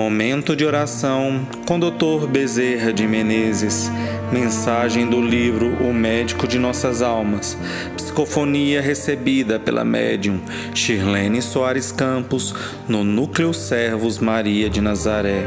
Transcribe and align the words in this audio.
Momento 0.00 0.56
de 0.56 0.64
oração 0.64 1.46
com 1.66 1.78
Dr. 1.78 2.26
Bezerra 2.26 2.90
de 2.90 3.06
Menezes. 3.06 3.92
Mensagem 4.32 5.06
do 5.06 5.20
livro 5.20 5.76
O 5.84 5.92
Médico 5.92 6.48
de 6.48 6.58
Nossas 6.58 7.02
Almas. 7.02 7.54
Psicofonia 7.98 8.80
recebida 8.80 9.60
pela 9.60 9.84
médium 9.84 10.40
Shirlene 10.74 11.42
Soares 11.42 11.92
Campos 11.92 12.54
no 12.88 13.04
Núcleo 13.04 13.52
Servos 13.52 14.18
Maria 14.18 14.70
de 14.70 14.80
Nazaré. 14.80 15.46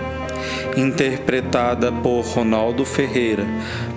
Interpretada 0.78 1.92
por 1.92 2.22
Ronaldo 2.22 2.86
Ferreira. 2.86 3.48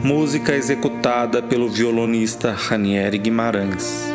Música 0.02 0.54
executada 0.54 1.42
pelo 1.42 1.68
violonista 1.68 2.52
Ranieri 2.52 3.18
Guimarães. 3.18 4.06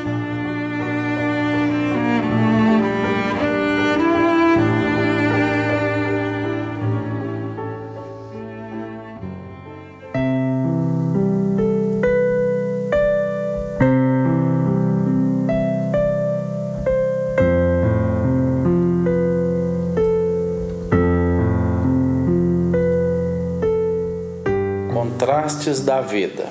Contrastes 25.21 25.81
da 25.81 26.02
vida. 26.02 26.49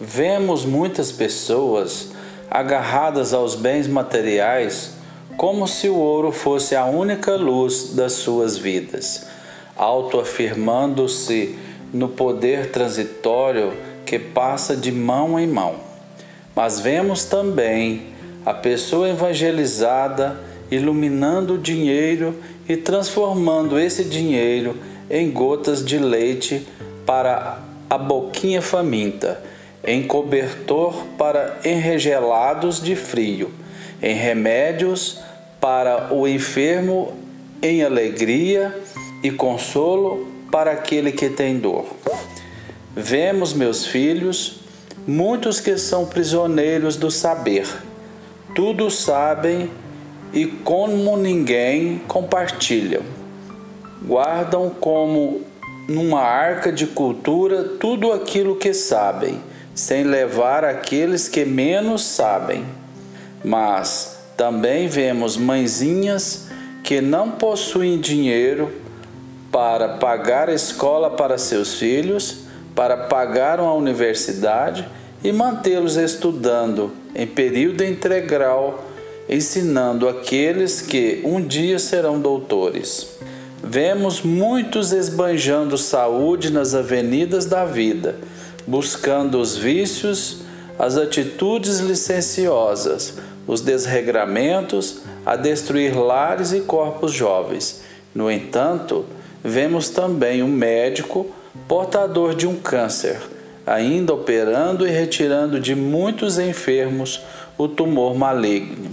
Vemos 0.00 0.64
muitas 0.64 1.12
pessoas 1.12 2.08
agarradas 2.50 3.34
aos 3.34 3.54
bens 3.54 3.86
materiais 3.86 4.94
como 5.36 5.68
se 5.68 5.90
o 5.90 5.96
ouro 5.96 6.32
fosse 6.32 6.74
a 6.74 6.86
única 6.86 7.36
luz 7.36 7.92
das 7.92 8.14
suas 8.14 8.56
vidas, 8.56 9.26
autoafirmando-se 9.76 11.54
no 11.92 12.08
poder 12.08 12.70
transitório 12.70 13.74
que 14.06 14.18
passa 14.18 14.74
de 14.74 14.90
mão 14.90 15.38
em 15.38 15.46
mão. 15.46 15.74
Mas 16.56 16.80
vemos 16.80 17.26
também 17.26 18.06
a 18.46 18.54
pessoa 18.54 19.10
evangelizada 19.10 20.40
iluminando 20.70 21.56
o 21.56 21.58
dinheiro 21.58 22.36
e 22.66 22.74
transformando 22.74 23.78
esse 23.78 24.02
dinheiro 24.02 24.78
em 25.10 25.30
gotas 25.30 25.84
de 25.84 25.98
leite 25.98 26.66
para 27.04 27.71
a 27.92 27.98
boquinha 27.98 28.62
faminta, 28.62 29.38
em 29.84 30.02
cobertor 30.02 30.94
para 31.18 31.58
enregelados 31.62 32.80
de 32.80 32.96
frio, 32.96 33.52
em 34.02 34.14
remédios 34.14 35.20
para 35.60 36.10
o 36.10 36.26
enfermo, 36.26 37.12
em 37.60 37.82
alegria 37.82 38.74
e 39.22 39.30
consolo 39.30 40.26
para 40.50 40.72
aquele 40.72 41.12
que 41.12 41.28
tem 41.28 41.58
dor. 41.58 41.84
Vemos, 42.96 43.52
meus 43.52 43.84
filhos, 43.84 44.60
muitos 45.06 45.60
que 45.60 45.76
são 45.76 46.06
prisioneiros 46.06 46.96
do 46.96 47.10
saber, 47.10 47.66
tudo 48.54 48.90
sabem 48.90 49.70
e 50.32 50.46
como 50.46 51.14
ninguém 51.18 52.00
compartilham. 52.08 53.02
Guardam 54.02 54.70
como 54.70 55.51
numa 55.88 56.20
arca 56.20 56.70
de 56.70 56.86
cultura 56.86 57.64
tudo 57.64 58.12
aquilo 58.12 58.56
que 58.56 58.72
sabem, 58.72 59.40
sem 59.74 60.04
levar 60.04 60.64
aqueles 60.64 61.28
que 61.28 61.44
menos 61.44 62.04
sabem. 62.04 62.64
Mas 63.44 64.18
também 64.36 64.88
vemos 64.88 65.36
mãezinhas 65.36 66.48
que 66.82 67.00
não 67.00 67.32
possuem 67.32 68.00
dinheiro 68.00 68.72
para 69.50 69.96
pagar 69.98 70.48
a 70.48 70.54
escola 70.54 71.10
para 71.10 71.36
seus 71.36 71.74
filhos, 71.74 72.44
para 72.74 72.96
pagar 72.96 73.60
uma 73.60 73.74
universidade 73.74 74.88
e 75.22 75.30
mantê-los 75.30 75.96
estudando 75.96 76.90
em 77.14 77.26
período 77.26 77.84
integral, 77.84 78.84
ensinando 79.28 80.08
aqueles 80.08 80.80
que 80.80 81.20
um 81.24 81.40
dia 81.40 81.78
serão 81.78 82.18
doutores. 82.18 83.21
Vemos 83.74 84.20
muitos 84.20 84.92
esbanjando 84.92 85.78
saúde 85.78 86.52
nas 86.52 86.74
avenidas 86.74 87.46
da 87.46 87.64
vida, 87.64 88.16
buscando 88.66 89.40
os 89.40 89.56
vícios, 89.56 90.42
as 90.78 90.98
atitudes 90.98 91.78
licenciosas, 91.78 93.14
os 93.46 93.62
desregramentos, 93.62 94.98
a 95.24 95.36
destruir 95.36 95.96
lares 95.96 96.52
e 96.52 96.60
corpos 96.60 97.14
jovens. 97.14 97.80
No 98.14 98.30
entanto, 98.30 99.06
vemos 99.42 99.88
também 99.88 100.42
um 100.42 100.50
médico 100.50 101.30
portador 101.66 102.34
de 102.34 102.46
um 102.46 102.56
câncer, 102.56 103.22
ainda 103.66 104.12
operando 104.12 104.86
e 104.86 104.90
retirando 104.90 105.58
de 105.58 105.74
muitos 105.74 106.38
enfermos 106.38 107.22
o 107.56 107.66
tumor 107.66 108.14
maligno, 108.14 108.90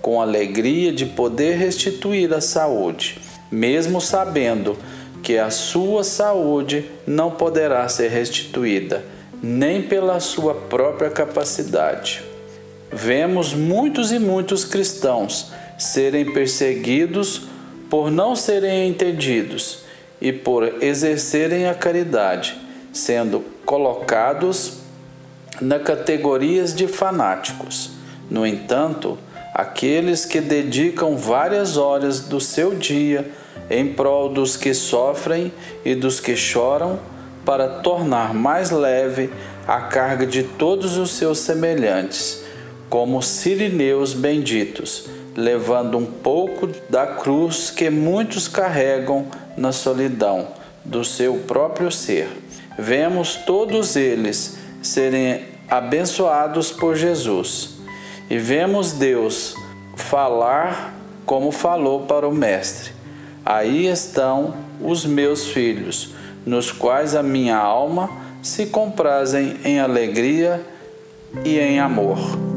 com 0.00 0.22
alegria 0.22 0.90
de 0.90 1.04
poder 1.04 1.58
restituir 1.58 2.32
a 2.32 2.40
saúde 2.40 3.20
mesmo 3.52 4.00
sabendo 4.00 4.78
que 5.22 5.38
a 5.38 5.50
sua 5.50 6.02
saúde 6.02 6.90
não 7.06 7.30
poderá 7.30 7.86
ser 7.88 8.08
restituída, 8.08 9.04
nem 9.42 9.82
pela 9.82 10.18
sua 10.18 10.54
própria 10.54 11.10
capacidade. 11.10 12.22
Vemos 12.90 13.52
muitos 13.52 14.10
e 14.10 14.18
muitos 14.18 14.64
cristãos 14.64 15.52
serem 15.78 16.32
perseguidos 16.32 17.42
por 17.90 18.10
não 18.10 18.34
serem 18.34 18.88
entendidos 18.88 19.84
e 20.20 20.32
por 20.32 20.82
exercerem 20.82 21.66
a 21.66 21.74
caridade, 21.74 22.58
sendo 22.92 23.44
colocados 23.66 24.78
na 25.60 25.78
categorias 25.78 26.74
de 26.74 26.86
fanáticos. 26.86 27.90
No 28.30 28.46
entanto, 28.46 29.18
aqueles 29.52 30.24
que 30.24 30.40
dedicam 30.40 31.16
várias 31.16 31.76
horas 31.76 32.20
do 32.20 32.40
seu 32.40 32.74
dia 32.74 33.30
em 33.72 33.88
prol 33.94 34.28
dos 34.28 34.54
que 34.54 34.74
sofrem 34.74 35.50
e 35.82 35.94
dos 35.94 36.20
que 36.20 36.36
choram, 36.36 37.00
para 37.42 37.80
tornar 37.80 38.34
mais 38.34 38.70
leve 38.70 39.30
a 39.66 39.80
carga 39.80 40.26
de 40.26 40.42
todos 40.42 40.98
os 40.98 41.12
seus 41.12 41.38
semelhantes, 41.38 42.44
como 42.90 43.22
sirineus 43.22 44.12
benditos, 44.12 45.06
levando 45.34 45.96
um 45.96 46.04
pouco 46.04 46.68
da 46.90 47.06
cruz 47.06 47.70
que 47.70 47.88
muitos 47.88 48.46
carregam 48.46 49.26
na 49.56 49.72
solidão 49.72 50.48
do 50.84 51.02
seu 51.02 51.36
próprio 51.38 51.90
ser. 51.90 52.28
Vemos 52.78 53.36
todos 53.36 53.96
eles 53.96 54.58
serem 54.82 55.46
abençoados 55.68 56.70
por 56.70 56.94
Jesus 56.94 57.78
e 58.28 58.36
vemos 58.36 58.92
Deus 58.92 59.54
falar 59.96 60.94
como 61.24 61.50
falou 61.50 62.02
para 62.02 62.28
o 62.28 62.34
Mestre 62.34 62.91
Aí 63.44 63.86
estão 63.86 64.54
os 64.80 65.04
meus 65.04 65.46
filhos, 65.48 66.10
nos 66.46 66.70
quais 66.70 67.14
a 67.14 67.22
minha 67.22 67.56
alma 67.56 68.10
se 68.42 68.66
comprazem 68.66 69.56
em 69.64 69.80
alegria 69.80 70.60
e 71.44 71.58
em 71.58 71.80
amor. 71.80 72.51